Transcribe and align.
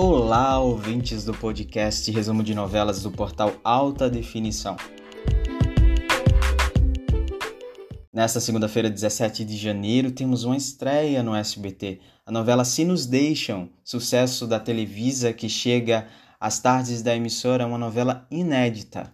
Olá, 0.00 0.60
ouvintes 0.60 1.24
do 1.24 1.34
podcast 1.34 2.08
Resumo 2.12 2.44
de 2.44 2.54
Novelas 2.54 3.02
do 3.02 3.10
portal 3.10 3.56
Alta 3.64 4.08
Definição. 4.08 4.76
Nesta 8.12 8.38
segunda-feira, 8.38 8.88
17 8.88 9.44
de 9.44 9.56
janeiro, 9.56 10.12
temos 10.12 10.44
uma 10.44 10.56
estreia 10.56 11.20
no 11.20 11.34
SBT. 11.34 11.98
A 12.24 12.30
novela 12.30 12.64
Se 12.64 12.84
Nos 12.84 13.06
Deixam, 13.06 13.70
sucesso 13.82 14.46
da 14.46 14.60
Televisa 14.60 15.32
que 15.32 15.48
chega 15.48 16.06
às 16.38 16.60
tardes 16.60 17.02
da 17.02 17.16
emissora, 17.16 17.66
uma 17.66 17.76
novela 17.76 18.24
inédita. 18.30 19.12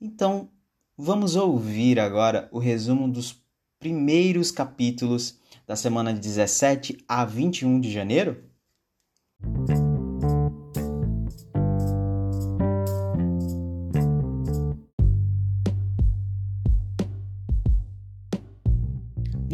Então, 0.00 0.48
vamos 0.96 1.34
ouvir 1.34 1.98
agora 1.98 2.48
o 2.52 2.60
resumo 2.60 3.08
dos 3.08 3.34
primeiros 3.80 4.52
capítulos 4.52 5.40
da 5.66 5.74
semana 5.74 6.14
de 6.14 6.20
17 6.20 6.98
a 7.08 7.24
21 7.24 7.80
de 7.80 7.90
janeiro? 7.90 8.44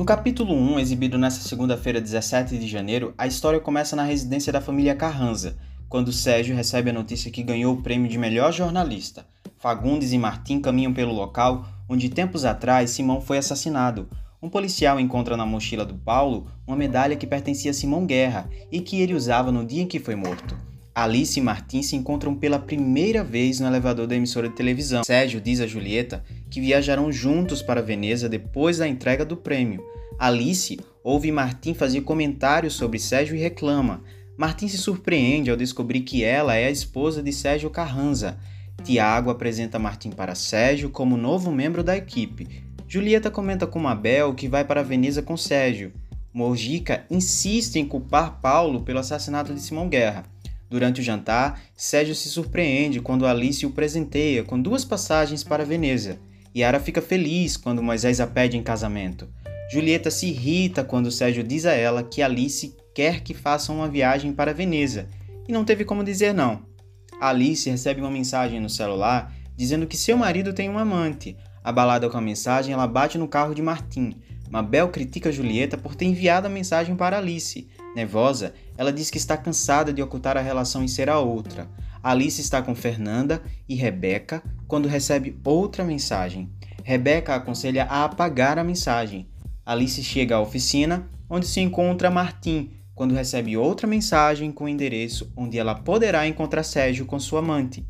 Capítulo 0.07 0.55
1, 0.55 0.79
exibido 0.79 1.19
nesta 1.19 1.43
segunda-feira, 1.49 2.01
17 2.01 2.57
de 2.57 2.69
janeiro, 2.69 3.13
a 3.19 3.27
história 3.27 3.59
começa 3.59 3.97
na 3.97 4.05
residência 4.05 4.53
da 4.53 4.61
família 4.61 4.95
Carranza, 4.95 5.57
quando 5.89 6.13
Sérgio 6.13 6.55
recebe 6.55 6.91
a 6.91 6.93
notícia 6.93 7.29
que 7.29 7.43
ganhou 7.43 7.75
o 7.75 7.83
prêmio 7.83 8.09
de 8.09 8.17
melhor 8.17 8.53
jornalista. 8.53 9.27
Fagundes 9.59 10.13
e 10.13 10.19
Martim 10.19 10.61
caminham 10.61 10.95
pelo 10.95 11.13
local 11.13 11.67
onde 11.89 12.09
tempos 12.09 12.45
atrás 12.45 12.91
Simão 12.91 13.21
foi 13.21 13.39
assassinado. 13.39 14.09
Um 14.41 14.49
policial 14.49 15.01
encontra 15.01 15.37
na 15.37 15.45
mochila 15.45 15.85
do 15.85 15.95
Paulo 15.95 16.47
uma 16.65 16.77
medalha 16.77 17.17
que 17.17 17.27
pertencia 17.27 17.73
a 17.73 17.75
Simão 17.75 18.07
Guerra 18.07 18.49
e 18.71 18.81
que 18.81 19.01
ele 19.01 19.13
usava 19.13 19.51
no 19.51 19.67
dia 19.67 19.83
em 19.83 19.89
que 19.89 19.99
foi 19.99 20.15
morto. 20.15 20.57
Alice 20.95 21.39
e 21.39 21.43
Martim 21.43 21.83
se 21.83 21.97
encontram 21.97 22.35
pela 22.35 22.61
primeira 22.61 23.25
vez 23.25 23.59
no 23.59 23.67
elevador 23.67 24.07
da 24.07 24.15
emissora 24.15 24.49
de 24.49 24.55
televisão. 24.55 25.03
Sérgio 25.03 25.41
diz 25.41 25.61
a 25.61 25.67
Julieta 25.67 26.25
que 26.49 26.61
viajarão 26.61 27.11
juntos 27.11 27.61
para 27.61 27.83
Veneza 27.83 28.29
depois 28.29 28.79
da 28.79 28.87
entrega 28.87 29.25
do 29.25 29.37
prêmio. 29.37 29.85
Alice 30.19 30.81
ouve 31.05 31.31
Martim 31.31 31.75
fazer 31.75 32.01
comentários 32.01 32.73
sobre 32.73 32.99
Sérgio 32.99 33.37
e 33.37 33.39
reclama. 33.39 34.03
Martim 34.37 34.67
se 34.67 34.79
surpreende 34.79 35.51
ao 35.51 35.57
descobrir 35.57 36.01
que 36.01 36.25
ela 36.25 36.55
é 36.55 36.67
a 36.67 36.71
esposa 36.71 37.23
de 37.23 37.33
Sérgio 37.33 37.69
Carranza. 37.69 38.39
Tiago 38.83 39.29
apresenta 39.31 39.79
Martim 39.79 40.11
para 40.11 40.35
Sérgio 40.35 40.89
como 40.89 41.19
novo 41.19 41.53
membro 41.53 41.85
da 41.85 41.97
equipe. 41.97 42.65
Julieta 42.89 43.31
comenta 43.31 43.67
com 43.67 43.79
Mabel 43.79 44.35
que 44.35 44.49
vai 44.49 44.65
para 44.65 44.83
Veneza 44.83 45.21
com 45.21 45.37
Sérgio. 45.37 45.93
Morgica 46.33 47.05
insiste 47.11 47.77
em 47.77 47.87
culpar 47.87 48.41
Paulo 48.41 48.83
pelo 48.83 49.01
assassinato 49.01 49.53
de 49.53 49.61
Simão 49.61 49.89
Guerra. 49.89 50.25
Durante 50.71 51.01
o 51.01 51.05
jantar, 51.05 51.61
Sérgio 51.75 52.15
se 52.15 52.29
surpreende 52.31 53.01
quando 53.01 53.27
Alice 53.27 53.67
o 53.67 53.71
presenteia 53.71 54.43
com 54.43 54.61
duas 54.61 54.85
passagens 54.85 55.45
para 55.45 55.65
Veneza. 55.65 56.19
Yara 56.57 56.81
fica 56.81 57.03
feliz 57.03 57.57
quando 57.57 57.83
Moisés 57.83 58.19
a 58.19 58.27
pede 58.27 58.57
em 58.57 58.63
casamento. 58.63 59.29
Julieta 59.71 60.11
se 60.11 60.29
irrita 60.29 60.85
quando 60.85 61.11
Sérgio 61.11 61.43
diz 61.43 61.67
a 61.67 61.73
ela 61.73 62.03
que 62.03 62.23
Alice 62.23 62.75
quer 62.95 63.21
que 63.21 63.35
façam 63.35 63.77
uma 63.77 63.89
viagem 63.89 64.33
para 64.33 64.55
Veneza 64.55 65.09
e 65.49 65.53
não 65.53 65.65
teve 65.65 65.85
como 65.85 66.05
dizer 66.05 66.33
não. 66.33 66.63
Alice 67.21 67.69
recebe 67.69 68.01
uma 68.01 68.11
mensagem 68.11 68.61
no 68.61 68.69
celular 68.69 69.33
dizendo 69.57 69.87
que 69.87 69.97
seu 69.97 70.17
marido 70.17 70.53
tem 70.53 70.69
um 70.69 70.79
amante. 70.79 71.37
Abalada 71.65 72.09
com 72.09 72.17
a 72.17 72.21
mensagem, 72.21 72.73
ela 72.73 72.87
bate 72.87 73.19
no 73.19 73.27
carro 73.27 73.55
de 73.55 73.63
Martim. 73.63 74.15
Mabel 74.51 74.89
critica 74.91 75.33
Julieta 75.33 75.77
por 75.77 75.97
ter 75.97 76.05
enviado 76.05 76.47
a 76.47 76.51
mensagem 76.51 76.95
para 76.95 77.19
Alice. 77.19 77.67
Nervosa, 77.97 78.55
ela 78.77 78.93
diz 78.93 79.11
que 79.11 79.19
está 79.19 79.37
cansada 79.37 79.93
de 79.93 80.01
ocultar 80.03 80.37
a 80.37 80.41
relação 80.41 80.85
e 80.85 80.89
ser 80.89 81.09
a 81.09 81.19
outra. 81.19 81.69
Alice 82.03 82.41
está 82.41 82.63
com 82.63 82.75
Fernanda 82.75 83.43
e 83.69 83.75
Rebeca 83.75 84.43
quando 84.69 84.87
recebe 84.87 85.37
outra 85.43 85.83
mensagem. 85.83 86.49
Rebeca 86.85 87.35
aconselha 87.35 87.85
a 87.85 88.05
apagar 88.05 88.59
a 88.59 88.65
mensagem. 88.65 89.29
Alice 89.67 90.01
chega 90.05 90.37
à 90.37 90.41
oficina, 90.41 91.11
onde 91.29 91.45
se 91.45 91.59
encontra 91.61 92.09
Martim, 92.09 92.71
quando 92.95 93.17
recebe 93.17 93.57
outra 93.57 93.85
mensagem 93.85 94.53
com 94.53 94.63
o 94.63 94.69
endereço 94.69 95.33
onde 95.37 95.59
ela 95.59 95.75
poderá 95.75 96.25
encontrar 96.25 96.63
Sérgio 96.63 97.05
com 97.05 97.19
sua 97.19 97.41
amante. 97.41 97.85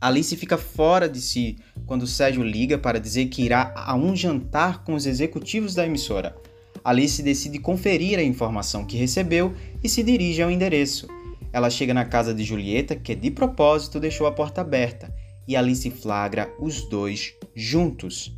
Alice 0.00 0.34
fica 0.38 0.56
fora 0.56 1.06
de 1.06 1.20
si 1.20 1.58
quando 1.84 2.06
Sérgio 2.06 2.42
liga 2.42 2.78
para 2.78 2.98
dizer 2.98 3.26
que 3.26 3.42
irá 3.42 3.74
a 3.76 3.94
um 3.94 4.16
jantar 4.16 4.84
com 4.84 4.94
os 4.94 5.04
executivos 5.04 5.74
da 5.74 5.84
emissora. 5.84 6.34
Alice 6.82 7.22
decide 7.22 7.58
conferir 7.58 8.18
a 8.18 8.22
informação 8.22 8.82
que 8.82 8.96
recebeu 8.96 9.54
e 9.84 9.90
se 9.90 10.02
dirige 10.02 10.40
ao 10.40 10.50
endereço. 10.50 11.08
Ela 11.52 11.68
chega 11.68 11.92
na 11.92 12.06
casa 12.06 12.32
de 12.32 12.42
Julieta, 12.42 12.96
que 12.96 13.14
de 13.14 13.30
propósito 13.30 14.00
deixou 14.00 14.26
a 14.26 14.32
porta 14.32 14.62
aberta, 14.62 15.14
e 15.46 15.54
Alice 15.56 15.90
flagra 15.90 16.50
os 16.58 16.88
dois 16.88 17.34
juntos. 17.54 18.34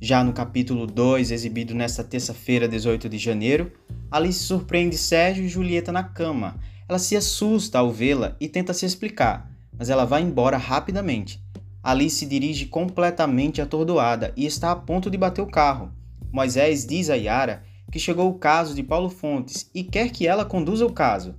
Já 0.00 0.22
no 0.22 0.34
capítulo 0.34 0.86
2, 0.86 1.30
exibido 1.30 1.74
nesta 1.74 2.04
terça-feira, 2.04 2.68
18 2.68 3.08
de 3.08 3.16
janeiro, 3.16 3.72
Alice 4.10 4.40
surpreende 4.40 4.98
Sérgio 4.98 5.42
e 5.42 5.48
Julieta 5.48 5.90
na 5.90 6.04
cama. 6.04 6.60
Ela 6.86 6.98
se 6.98 7.16
assusta 7.16 7.78
ao 7.78 7.90
vê-la 7.90 8.36
e 8.38 8.46
tenta 8.46 8.74
se 8.74 8.84
explicar, 8.84 9.50
mas 9.78 9.88
ela 9.88 10.04
vai 10.04 10.20
embora 10.20 10.58
rapidamente. 10.58 11.42
Alice 11.82 12.16
se 12.16 12.26
dirige 12.26 12.66
completamente 12.66 13.62
atordoada 13.62 14.34
e 14.36 14.44
está 14.44 14.70
a 14.70 14.76
ponto 14.76 15.10
de 15.10 15.16
bater 15.16 15.40
o 15.40 15.50
carro. 15.50 15.90
Moisés 16.30 16.86
diz 16.86 17.08
a 17.08 17.14
Yara 17.14 17.62
que 17.90 17.98
chegou 17.98 18.28
o 18.28 18.38
caso 18.38 18.74
de 18.74 18.82
Paulo 18.82 19.08
Fontes 19.08 19.70
e 19.74 19.82
quer 19.82 20.10
que 20.10 20.26
ela 20.26 20.44
conduza 20.44 20.84
o 20.84 20.92
caso. 20.92 21.34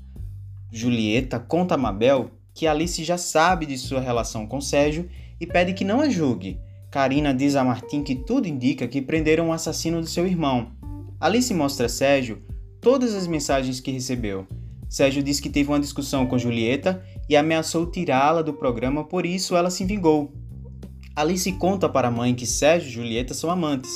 Julieta 0.71 1.39
conta 1.39 1.75
a 1.75 1.77
Mabel 1.77 2.31
que 2.55 2.65
Alice 2.65 3.03
já 3.03 3.19
sabe 3.19 3.67
de 3.67 3.77
sua 3.77 4.01
relação 4.01 4.47
com 4.47 4.59
Sérgio 4.59 5.07
e 5.39 5.45
pede 5.45 5.73
que 5.73 5.85
não 5.85 6.01
a 6.01 6.09
julgue. 6.09 6.59
Karina 6.91 7.33
diz 7.33 7.55
a 7.55 7.63
Martim 7.63 8.03
que 8.03 8.15
tudo 8.15 8.47
indica 8.47 8.87
que 8.87 9.01
prenderam 9.01 9.49
o 9.49 9.53
assassino 9.53 10.01
do 10.01 10.07
seu 10.07 10.25
irmão. 10.25 10.71
Alice 11.19 11.53
mostra 11.53 11.87
a 11.87 11.89
Sérgio 11.89 12.41
todas 12.81 13.13
as 13.13 13.27
mensagens 13.27 13.79
que 13.79 13.91
recebeu. 13.91 14.47
Sérgio 14.89 15.21
diz 15.21 15.39
que 15.39 15.49
teve 15.49 15.69
uma 15.69 15.79
discussão 15.79 16.25
com 16.25 16.37
Julieta 16.37 17.03
e 17.29 17.35
ameaçou 17.35 17.85
tirá-la 17.85 18.41
do 18.41 18.53
programa, 18.53 19.03
por 19.03 19.25
isso 19.25 19.55
ela 19.55 19.69
se 19.69 19.83
vingou. 19.83 20.31
Alice 21.15 21.51
conta 21.53 21.89
para 21.89 22.07
a 22.07 22.11
mãe 22.11 22.33
que 22.33 22.45
Sérgio 22.45 22.89
e 22.89 22.93
Julieta 22.93 23.33
são 23.33 23.49
amantes 23.49 23.91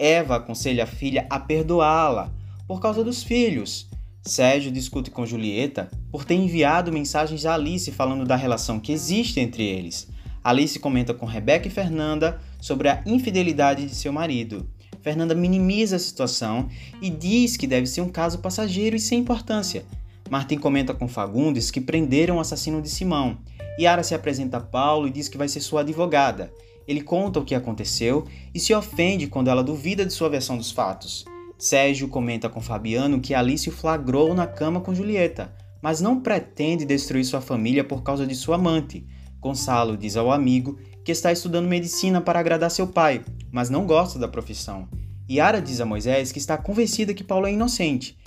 Eva 0.00 0.36
aconselha 0.36 0.84
a 0.84 0.86
filha 0.86 1.26
a 1.28 1.38
perdoá-la 1.38 2.32
por 2.66 2.80
causa 2.80 3.04
dos 3.04 3.22
filhos. 3.22 3.86
Sérgio 4.22 4.72
discute 4.72 5.10
com 5.10 5.26
Julieta 5.26 5.90
por 6.10 6.24
ter 6.24 6.36
enviado 6.36 6.90
mensagens 6.90 7.44
a 7.44 7.52
Alice 7.52 7.92
falando 7.92 8.24
da 8.24 8.34
relação 8.34 8.80
que 8.80 8.92
existe 8.92 9.40
entre 9.40 9.62
eles. 9.62 10.08
Alice 10.42 10.78
comenta 10.78 11.12
com 11.12 11.26
Rebeca 11.26 11.68
e 11.68 11.70
Fernanda 11.70 12.40
sobre 12.60 12.88
a 12.88 13.02
infidelidade 13.04 13.86
de 13.86 13.94
seu 13.94 14.12
marido. 14.12 14.66
Fernanda 15.02 15.34
minimiza 15.34 15.96
a 15.96 15.98
situação 15.98 16.68
e 17.00 17.10
diz 17.10 17.56
que 17.56 17.66
deve 17.66 17.86
ser 17.86 18.00
um 18.00 18.08
caso 18.08 18.38
passageiro 18.38 18.96
e 18.96 19.00
sem 19.00 19.20
importância. 19.20 19.84
Martim 20.30 20.58
comenta 20.58 20.94
com 20.94 21.08
Fagundes 21.08 21.70
que 21.70 21.80
prenderam 21.80 22.36
o 22.36 22.40
assassino 22.40 22.80
de 22.80 22.88
Simão. 22.88 23.38
Yara 23.78 24.02
se 24.02 24.14
apresenta 24.14 24.58
a 24.58 24.60
Paulo 24.60 25.08
e 25.08 25.10
diz 25.10 25.28
que 25.28 25.38
vai 25.38 25.48
ser 25.48 25.60
sua 25.60 25.80
advogada. 25.80 26.52
Ele 26.86 27.00
conta 27.02 27.40
o 27.40 27.44
que 27.44 27.54
aconteceu 27.54 28.26
e 28.54 28.60
se 28.60 28.74
ofende 28.74 29.26
quando 29.26 29.48
ela 29.48 29.62
duvida 29.62 30.06
de 30.06 30.12
sua 30.12 30.28
versão 30.28 30.56
dos 30.56 30.70
fatos. 30.70 31.24
Sérgio 31.58 32.08
comenta 32.08 32.48
com 32.48 32.60
Fabiano 32.60 33.20
que 33.20 33.34
Alice 33.34 33.68
o 33.68 33.72
flagrou 33.72 34.34
na 34.34 34.46
cama 34.46 34.80
com 34.80 34.94
Julieta, 34.94 35.54
mas 35.82 36.00
não 36.00 36.20
pretende 36.20 36.84
destruir 36.84 37.24
sua 37.24 37.40
família 37.40 37.84
por 37.84 38.02
causa 38.02 38.26
de 38.26 38.34
sua 38.34 38.56
amante. 38.56 39.06
Gonçalo 39.40 39.96
diz 39.96 40.16
ao 40.16 40.30
amigo 40.30 40.78
que 41.04 41.10
está 41.10 41.32
estudando 41.32 41.68
medicina 41.68 42.20
para 42.20 42.38
agradar 42.38 42.70
seu 42.70 42.86
pai, 42.86 43.24
mas 43.50 43.70
não 43.70 43.86
gosta 43.86 44.18
da 44.18 44.28
profissão. 44.28 44.86
Yara 45.28 45.62
diz 45.62 45.80
a 45.80 45.86
Moisés 45.86 46.30
que 46.30 46.38
está 46.38 46.58
convencida 46.58 47.14
que 47.14 47.24
Paulo 47.24 47.46
é 47.46 47.52
inocente. 47.52 48.18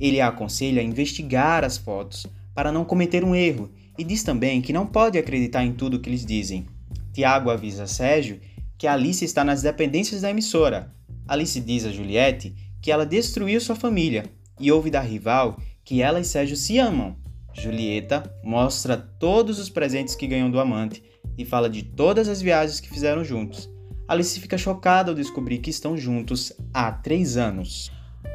Ele 0.00 0.20
a 0.20 0.28
aconselha 0.28 0.80
a 0.80 0.84
investigar 0.84 1.64
as 1.64 1.76
fotos 1.76 2.26
para 2.54 2.72
não 2.72 2.84
cometer 2.84 3.24
um 3.24 3.34
erro 3.34 3.70
e 3.98 4.04
diz 4.04 4.22
também 4.22 4.62
que 4.62 4.72
não 4.72 4.86
pode 4.86 5.18
acreditar 5.18 5.64
em 5.64 5.72
tudo 5.72 6.00
que 6.00 6.08
eles 6.08 6.24
dizem. 6.24 6.66
Tiago 7.12 7.50
avisa 7.50 7.86
Sérgio 7.86 8.40
que 8.78 8.86
Alice 8.86 9.24
está 9.24 9.44
nas 9.44 9.62
dependências 9.62 10.22
da 10.22 10.30
emissora. 10.30 10.92
Alice 11.28 11.60
diz 11.60 11.84
a 11.84 11.92
Juliette 11.92 12.54
que 12.80 12.90
ela 12.90 13.06
destruiu 13.06 13.60
sua 13.60 13.76
família 13.76 14.24
e 14.58 14.72
ouve 14.72 14.90
da 14.90 15.00
rival 15.00 15.56
que 15.84 16.00
ela 16.00 16.20
e 16.20 16.24
Sérgio 16.24 16.56
se 16.56 16.78
amam. 16.78 17.16
Julieta 17.54 18.22
mostra 18.42 18.96
todos 18.96 19.58
os 19.58 19.68
presentes 19.68 20.14
que 20.14 20.26
ganhou 20.26 20.50
do 20.50 20.60
amante 20.60 21.02
e 21.36 21.44
fala 21.44 21.68
de 21.68 21.82
todas 21.82 22.28
as 22.28 22.40
viagens 22.40 22.80
que 22.80 22.88
fizeram 22.88 23.24
juntos. 23.24 23.70
Alice 24.08 24.38
fica 24.40 24.58
chocada 24.58 25.10
ao 25.10 25.14
descobrir 25.14 25.58
que 25.58 25.70
estão 25.70 25.96
juntos 25.96 26.52
há 26.72 26.90
três 26.90 27.36
anos. 27.36 27.90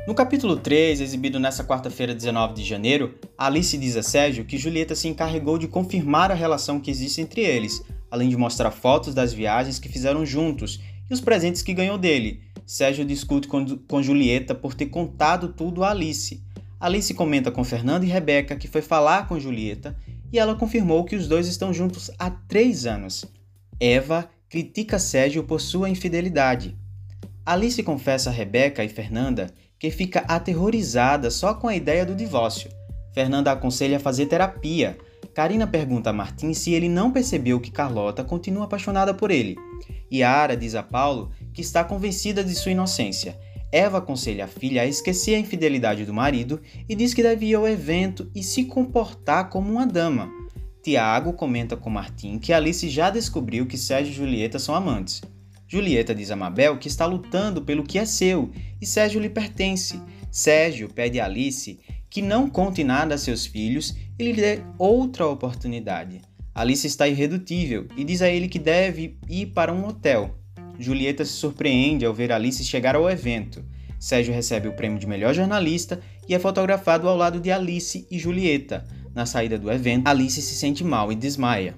No 0.08 0.16
capítulo 0.16 0.56
3, 0.56 1.02
exibido 1.02 1.40
nesta 1.40 1.64
quarta-feira, 1.64 2.16
19 2.16 2.54
de 2.54 2.64
janeiro, 2.64 3.16
Alice 3.38 3.78
diz 3.78 3.96
a 3.98 4.04
Sérgio 4.04 4.46
que 4.46 4.58
Julieta 4.58 4.96
se 4.96 5.08
encarregou 5.08 5.58
de 5.58 5.68
confirmar 5.68 6.32
a 6.32 6.36
relação 6.36 6.80
que 6.80 6.90
existe 6.90 7.22
entre 7.22 7.42
eles, 7.42 7.84
além 8.10 8.30
de 8.30 8.38
mostrar 8.38 8.72
fotos 8.72 9.14
das 9.14 9.34
viagens 9.34 9.80
que 9.80 9.90
fizeram 9.90 10.26
juntos 10.26 10.80
e 11.10 11.14
os 11.14 11.22
presentes 11.22 11.62
que 11.62 11.74
ganhou 11.74 11.98
dele. 11.98 12.42
Sérgio 12.66 13.06
discute 13.06 13.48
com, 13.48 13.66
com 13.80 14.02
Julieta 14.02 14.56
por 14.56 14.74
ter 14.74 14.88
contado 14.88 15.50
tudo 15.50 15.84
a 15.84 15.92
Alice. 15.92 16.42
Alice 16.80 17.12
comenta 17.14 17.52
com 17.52 17.64
Fernanda 17.64 18.06
e 18.06 18.10
Rebeca 18.10 18.56
que 18.56 18.68
foi 18.68 18.82
falar 18.82 19.28
com 19.28 19.40
Julieta 19.40 19.98
e 20.32 20.38
ela 20.38 20.56
confirmou 20.56 21.04
que 21.04 21.16
os 21.16 21.28
dois 21.28 21.48
estão 21.48 21.74
juntos 21.74 22.12
há 22.20 22.30
três 22.30 22.86
anos. 22.86 23.26
Eva 23.80 24.30
critica 24.48 25.00
Sérgio 25.00 25.44
por 25.44 25.60
sua 25.60 25.90
infidelidade. 25.90 26.78
Alice 27.46 27.82
confessa 27.82 28.30
a 28.30 28.34
Rebeca 28.34 28.84
e 28.84 28.90
Fernanda 28.90 29.48
que 29.80 29.90
fica 29.90 30.20
aterrorizada 30.28 31.32
só 31.32 31.54
com 31.54 31.68
a 31.68 31.76
ideia 31.76 32.06
do 32.06 32.16
divórcio. 32.16 32.70
Fernanda 33.14 33.52
aconselha 33.52 33.98
a 33.98 34.00
fazer 34.00 34.28
terapia. 34.28 34.98
Karina 35.34 35.66
pergunta 35.66 36.12
a 36.12 36.14
Martim 36.14 36.54
se 36.54 36.74
ele 36.74 36.90
não 36.90 37.12
percebeu 37.12 37.60
que 37.60 37.72
Carlota 37.72 38.24
continua 38.24 38.66
apaixonada 38.66 39.14
por 39.14 39.32
ele. 39.32 39.56
Yara 40.12 40.56
diz 40.56 40.76
a 40.76 40.84
Paulo 40.84 41.32
que 41.54 41.62
está 41.62 41.84
convencida 41.84 42.44
de 42.44 42.54
sua 42.54 42.72
inocência. 42.72 43.40
Eva 43.72 43.98
aconselha 43.98 44.46
a 44.46 44.48
filha 44.48 44.82
a 44.82 44.86
esquecer 44.86 45.36
a 45.36 45.40
infidelidade 45.40 46.06
do 46.06 46.14
marido 46.14 46.62
e 46.88 46.96
diz 46.96 47.14
que 47.14 47.24
deve 47.24 47.48
ir 47.48 47.56
ao 47.56 47.68
evento 47.68 48.32
e 48.34 48.42
se 48.42 48.64
comportar 48.66 49.50
como 49.50 49.72
uma 49.72 49.86
dama. 49.86 50.32
Tiago 50.82 51.34
comenta 51.34 51.76
com 51.76 51.90
Martim 51.90 52.40
que 52.40 52.54
Alice 52.54 52.88
já 52.88 53.10
descobriu 53.10 53.66
que 53.66 53.78
Sérgio 53.78 54.12
e 54.12 54.16
Julieta 54.16 54.58
são 54.58 54.74
amantes. 54.74 55.22
Julieta 55.68 56.16
diz 56.16 56.32
a 56.32 56.36
Mabel 56.36 56.78
que 56.78 56.88
está 56.88 57.06
lutando 57.06 57.62
pelo 57.62 57.84
que 57.84 58.00
é 58.00 58.06
seu 58.06 58.52
e 58.82 58.86
Sérgio 58.86 59.20
lhe 59.20 59.30
pertence. 59.30 60.02
Sérgio 60.32 60.88
pede 60.88 61.20
a 61.20 61.26
Alice 61.26 61.78
que 62.10 62.22
não 62.22 62.50
conte 62.50 62.86
nada 62.86 63.16
a 63.16 63.18
seus 63.18 63.46
filhos 63.46 63.94
e 64.18 64.24
lhe 64.24 64.34
dê 64.34 64.62
outra 64.78 65.28
oportunidade. 65.28 66.22
Alice 66.56 66.88
está 66.88 67.06
irredutível 67.06 67.86
e 67.98 68.04
diz 68.06 68.22
a 68.22 68.30
ele 68.30 68.48
que 68.48 68.58
deve 68.58 69.20
ir 69.30 69.48
para 69.48 69.74
um 69.74 69.86
hotel. 69.86 70.40
Julieta 70.80 71.26
se 71.26 71.34
surpreende 71.34 72.06
ao 72.06 72.14
ver 72.14 72.32
Alice 72.32 72.64
chegar 72.64 72.96
ao 72.96 73.10
evento. 73.10 73.64
Sérgio 74.00 74.34
recebe 74.34 74.68
o 74.68 74.74
prêmio 74.74 75.00
de 75.00 75.08
melhor 75.08 75.34
jornalista 75.34 76.00
e 76.28 76.36
é 76.36 76.40
fotografado 76.40 77.10
ao 77.10 77.18
lado 77.18 77.40
de 77.40 77.52
Alice 77.52 78.08
e 78.12 78.20
Julieta. 78.20 78.86
Na 79.14 79.26
saída 79.26 79.58
do 79.58 79.72
evento, 79.72 80.08
Alice 80.08 80.42
se 80.42 80.56
sente 80.56 80.84
mal 80.84 81.12
e 81.12 81.16
desmaia. 81.16 81.76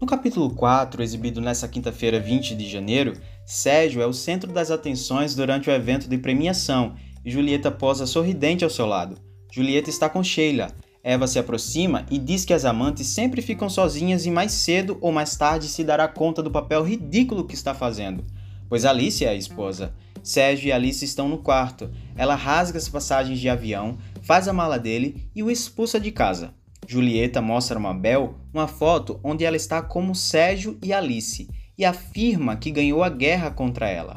No 0.00 0.06
capítulo 0.06 0.50
4, 0.50 1.02
exibido 1.02 1.40
nesta 1.40 1.68
quinta-feira, 1.68 2.18
20 2.18 2.56
de 2.56 2.68
janeiro, 2.68 3.12
Sérgio 3.46 4.00
é 4.00 4.06
o 4.06 4.12
centro 4.12 4.50
das 4.50 4.70
atenções 4.70 5.34
durante 5.34 5.68
o 5.68 5.72
evento 5.72 6.08
de 6.08 6.16
premiação 6.16 6.96
e 7.24 7.30
Julieta 7.30 7.70
posa 7.70 8.06
sorridente 8.06 8.64
ao 8.64 8.70
seu 8.70 8.86
lado. 8.86 9.18
Julieta 9.52 9.90
está 9.90 10.08
com 10.08 10.24
Sheila. 10.24 10.72
Eva 11.10 11.26
se 11.26 11.40
aproxima 11.40 12.06
e 12.08 12.20
diz 12.20 12.44
que 12.44 12.54
as 12.54 12.64
amantes 12.64 13.08
sempre 13.08 13.42
ficam 13.42 13.68
sozinhas 13.68 14.26
e 14.26 14.30
mais 14.30 14.52
cedo 14.52 14.96
ou 15.00 15.10
mais 15.10 15.34
tarde 15.34 15.66
se 15.66 15.82
dará 15.82 16.06
conta 16.06 16.40
do 16.40 16.52
papel 16.52 16.84
ridículo 16.84 17.44
que 17.44 17.54
está 17.56 17.74
fazendo. 17.74 18.22
Pois 18.68 18.84
Alice 18.84 19.24
é 19.24 19.30
a 19.30 19.34
esposa. 19.34 19.92
Sérgio 20.22 20.68
e 20.68 20.72
Alice 20.72 21.04
estão 21.04 21.28
no 21.28 21.38
quarto. 21.38 21.90
Ela 22.14 22.36
rasga 22.36 22.78
as 22.78 22.88
passagens 22.88 23.40
de 23.40 23.48
avião, 23.48 23.98
faz 24.22 24.46
a 24.46 24.52
mala 24.52 24.78
dele 24.78 25.28
e 25.34 25.42
o 25.42 25.50
expulsa 25.50 25.98
de 25.98 26.12
casa. 26.12 26.54
Julieta 26.86 27.42
mostra 27.42 27.76
a 27.76 27.80
Mabel 27.80 28.36
uma 28.54 28.68
foto 28.68 29.18
onde 29.24 29.44
ela 29.44 29.56
está 29.56 29.82
como 29.82 30.14
Sérgio 30.14 30.78
e 30.80 30.92
Alice 30.92 31.48
e 31.76 31.84
afirma 31.84 32.54
que 32.54 32.70
ganhou 32.70 33.02
a 33.02 33.08
guerra 33.08 33.50
contra 33.50 33.88
ela. 33.88 34.14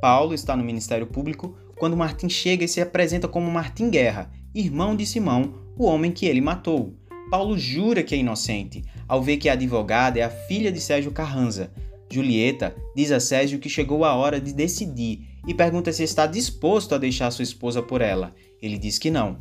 Paulo 0.00 0.32
está 0.32 0.54
no 0.54 0.62
Ministério 0.62 1.08
Público 1.08 1.58
quando 1.76 1.96
Martim 1.96 2.28
chega 2.28 2.64
e 2.64 2.68
se 2.68 2.80
apresenta 2.80 3.26
como 3.26 3.50
Martim 3.50 3.90
Guerra, 3.90 4.30
irmão 4.54 4.94
de 4.94 5.04
Simão, 5.04 5.66
o 5.78 5.84
homem 5.84 6.10
que 6.10 6.26
ele 6.26 6.40
matou. 6.40 6.94
Paulo 7.30 7.56
jura 7.56 8.02
que 8.02 8.14
é 8.14 8.18
inocente, 8.18 8.84
ao 9.06 9.22
ver 9.22 9.36
que 9.36 9.48
a 9.48 9.52
advogada 9.52 10.18
é 10.18 10.22
a 10.22 10.30
filha 10.30 10.72
de 10.72 10.80
Sérgio 10.80 11.12
Carranza. 11.12 11.70
Julieta 12.10 12.74
diz 12.96 13.12
a 13.12 13.20
Sérgio 13.20 13.58
que 13.58 13.68
chegou 13.68 14.04
a 14.04 14.14
hora 14.14 14.40
de 14.40 14.52
decidir 14.52 15.28
e 15.46 15.54
pergunta 15.54 15.92
se 15.92 16.02
está 16.02 16.26
disposto 16.26 16.94
a 16.94 16.98
deixar 16.98 17.30
sua 17.30 17.42
esposa 17.42 17.80
por 17.82 18.00
ela. 18.00 18.34
Ele 18.60 18.76
diz 18.76 18.98
que 18.98 19.10
não. 19.10 19.38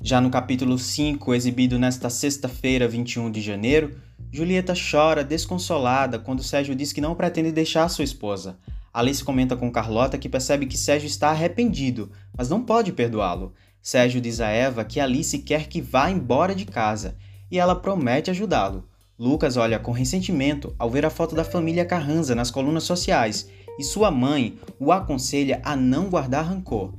Já 0.00 0.20
no 0.20 0.30
capítulo 0.30 0.78
5, 0.78 1.34
exibido 1.34 1.78
nesta 1.78 2.10
sexta-feira, 2.10 2.86
21 2.86 3.30
de 3.30 3.40
janeiro, 3.40 3.96
Julieta 4.30 4.74
chora 4.74 5.24
desconsolada 5.24 6.18
quando 6.18 6.42
Sérgio 6.42 6.74
diz 6.74 6.92
que 6.92 7.00
não 7.00 7.14
pretende 7.14 7.50
deixar 7.50 7.88
sua 7.88 8.04
esposa. 8.04 8.58
Alice 8.92 9.24
comenta 9.24 9.56
com 9.56 9.70
Carlota 9.70 10.18
que 10.18 10.28
percebe 10.28 10.66
que 10.66 10.76
Sérgio 10.76 11.06
está 11.06 11.30
arrependido, 11.30 12.10
mas 12.36 12.50
não 12.50 12.62
pode 12.62 12.92
perdoá-lo. 12.92 13.54
Sérgio 13.82 14.20
diz 14.20 14.40
a 14.40 14.48
Eva 14.48 14.84
que 14.84 15.00
Alice 15.00 15.36
quer 15.40 15.66
que 15.66 15.80
vá 15.80 16.08
embora 16.08 16.54
de 16.54 16.64
casa 16.64 17.16
e 17.50 17.58
ela 17.58 17.74
promete 17.74 18.30
ajudá-lo. 18.30 18.88
Lucas 19.18 19.56
olha 19.56 19.78
com 19.78 19.90
ressentimento 19.90 20.72
ao 20.78 20.88
ver 20.88 21.04
a 21.04 21.10
foto 21.10 21.34
da 21.34 21.42
família 21.42 21.84
Carranza 21.84 22.32
nas 22.32 22.48
colunas 22.48 22.84
sociais 22.84 23.50
e 23.76 23.82
sua 23.82 24.08
mãe 24.08 24.56
o 24.78 24.92
aconselha 24.92 25.60
a 25.64 25.74
não 25.74 26.08
guardar 26.08 26.46
rancor. 26.46 26.94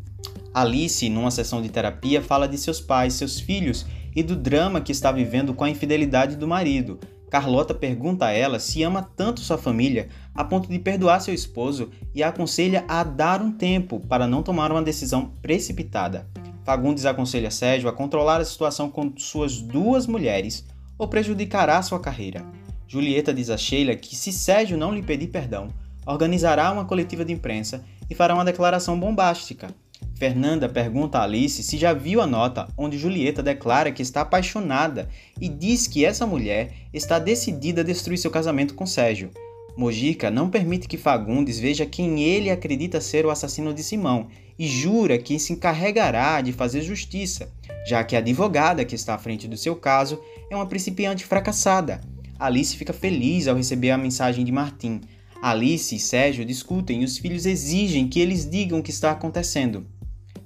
Alice, 0.54 1.10
numa 1.10 1.32
sessão 1.32 1.62
de 1.62 1.70
terapia, 1.70 2.22
fala 2.22 2.48
de 2.48 2.58
seus 2.58 2.82
pais, 2.82 3.14
seus 3.14 3.40
filhos 3.40 3.86
e 4.14 4.22
do 4.22 4.36
drama 4.36 4.82
que 4.82 4.92
está 4.92 5.10
vivendo 5.10 5.54
com 5.54 5.64
a 5.64 5.70
infidelidade 5.70 6.36
do 6.36 6.48
marido. 6.48 7.00
Carlota 7.30 7.74
pergunta 7.74 8.26
a 8.26 8.32
ela 8.32 8.60
se 8.60 8.84
ama 8.84 9.10
tanto 9.16 9.40
sua 9.40 9.58
família 9.58 10.10
a 10.36 10.44
ponto 10.44 10.70
de 10.70 10.78
perdoar 10.78 11.22
seu 11.22 11.34
esposo 11.34 11.90
e 12.14 12.22
a 12.22 12.28
aconselha 12.28 12.84
a 12.88 13.04
dar 13.04 13.42
um 13.42 13.52
tempo 13.52 14.02
para 14.02 14.28
não 14.28 14.44
tomar 14.44 14.72
uma 14.72 14.84
decisão 14.84 15.32
precipitada. 15.42 16.30
Fagundes 16.64 17.06
aconselha 17.06 17.52
Sérgio 17.52 17.90
a 17.90 17.94
controlar 17.94 18.40
a 18.40 18.46
situação 18.46 18.90
com 18.90 19.12
suas 19.18 19.62
duas 19.62 20.08
mulheres 20.08 20.66
ou 20.98 21.08
prejudicará 21.08 21.82
sua 21.82 22.00
carreira. 22.00 22.46
Julieta 22.88 23.34
diz 23.34 23.50
a 23.50 23.58
Sheila 23.58 23.96
que 23.96 24.16
se 24.16 24.32
Sérgio 24.32 24.78
não 24.78 24.94
lhe 24.94 25.04
pedir 25.04 25.28
perdão, 25.28 25.70
organizará 26.06 26.72
uma 26.72 26.86
coletiva 26.86 27.26
de 27.26 27.34
imprensa 27.34 27.84
e 28.10 28.16
fará 28.16 28.34
uma 28.34 28.46
declaração 28.46 29.00
bombástica. 29.00 29.68
Fernanda 30.16 30.70
pergunta 30.70 31.18
a 31.18 31.24
Alice 31.24 31.64
se 31.64 31.78
já 31.78 31.92
viu 31.92 32.22
a 32.22 32.28
nota 32.28 32.68
onde 32.78 32.98
Julieta 32.98 33.42
declara 33.42 33.92
que 33.92 34.02
está 34.02 34.22
apaixonada 34.22 35.10
e 35.42 35.50
diz 35.50 35.88
que 35.88 36.06
essa 36.06 36.26
mulher 36.26 36.72
está 36.94 37.20
decidida 37.20 37.82
a 37.82 37.84
destruir 37.84 38.18
seu 38.18 38.32
casamento 38.32 38.76
com 38.76 38.86
Sérgio. 38.86 39.32
Mojica 39.76 40.30
não 40.30 40.50
permite 40.50 40.88
que 40.88 40.98
Fagundes 40.98 41.58
veja 41.60 41.86
quem 41.86 42.22
ele 42.22 42.52
acredita 42.52 43.02
ser 43.02 43.26
o 43.26 43.32
assassino 43.32 43.74
de 43.74 43.82
Simão 43.82 44.28
e 44.58 44.68
jura 44.68 45.18
que 45.18 45.40
se 45.40 45.52
encarregará 45.52 46.40
de 46.42 46.54
fazer 46.54 46.82
justiça, 46.84 47.52
já 47.88 48.04
que 48.04 48.16
a 48.16 48.20
advogada 48.20 48.86
que 48.86 48.94
está 48.94 49.16
à 49.16 49.18
frente 49.18 49.48
do 49.48 49.58
seu 49.58 49.76
caso 49.76 50.22
é 50.50 50.56
uma 50.56 50.68
principiante 50.68 51.26
fracassada. 51.26 52.02
Alice 52.40 52.78
fica 52.78 52.94
feliz 52.94 53.48
ao 53.48 53.56
receber 53.56 53.90
a 53.92 53.98
mensagem 53.98 54.46
de 54.46 54.52
Martim. 54.52 55.02
Alice 55.42 55.96
e 55.96 56.00
Sérgio 56.00 56.46
discutem 56.46 57.02
e 57.02 57.06
os 57.06 57.18
filhos 57.18 57.46
exigem 57.46 58.08
que 58.08 58.20
eles 58.20 58.50
digam 58.50 58.80
o 58.80 58.84
que 58.84 58.92
está 58.92 59.12
acontecendo. 59.12 59.88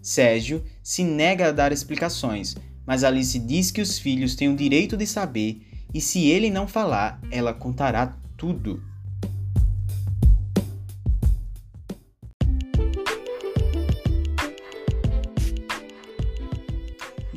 Sérgio 0.01 0.63
se 0.81 1.03
nega 1.03 1.50
a 1.50 1.51
dar 1.51 1.73
explicações, 1.73 2.56
mas 2.85 3.04
Alice 3.04 3.37
diz 3.40 3.71
que 3.71 3.81
os 3.81 3.99
filhos 3.99 4.35
têm 4.35 4.47
o 4.47 4.56
direito 4.56 4.95
de 4.95 5.06
saber 5.06 5.61
e 5.94 5.99
se 5.99 6.28
ele 6.28 6.49
não 6.49 6.68
falar, 6.68 7.19
ela 7.30 7.54
contará 7.54 8.18
tudo. 8.37 8.81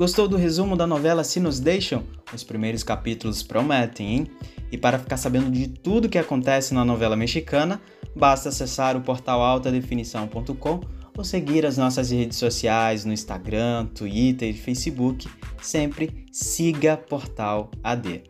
Gostou 0.00 0.26
do 0.26 0.38
resumo 0.38 0.78
da 0.78 0.86
novela 0.86 1.22
Se 1.22 1.38
Nos 1.38 1.60
Deixam? 1.60 2.04
Os 2.32 2.42
primeiros 2.42 2.82
capítulos 2.82 3.42
prometem, 3.42 4.16
hein? 4.16 4.26
E 4.72 4.78
para 4.78 4.98
ficar 4.98 5.18
sabendo 5.18 5.50
de 5.50 5.68
tudo 5.68 6.08
que 6.08 6.16
acontece 6.16 6.72
na 6.72 6.86
novela 6.86 7.14
mexicana, 7.14 7.78
basta 8.16 8.48
acessar 8.48 8.96
o 8.96 9.02
portal 9.02 9.42
altadefinição.com 9.42 10.80
ou 11.14 11.22
seguir 11.22 11.66
as 11.66 11.76
nossas 11.76 12.10
redes 12.10 12.38
sociais 12.38 13.04
no 13.04 13.12
Instagram, 13.12 13.88
Twitter 13.94 14.48
e 14.48 14.54
Facebook. 14.54 15.28
Sempre 15.60 16.26
siga 16.32 16.96
Portal 16.96 17.70
AD. 17.84 18.22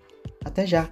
Até 0.45 0.67
já! 0.67 0.91